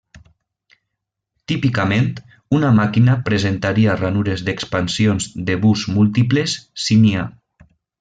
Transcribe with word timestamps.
Típicament, 1.51 2.07
una 2.61 2.73
màquina 2.79 3.19
presentaria 3.29 3.99
ranures 4.01 4.45
d'expansions 4.49 5.31
de 5.51 5.63
bus 5.69 5.89
múltiples, 5.99 6.61
si 6.87 7.03
n'hi 7.05 7.19
ha. 7.23 7.33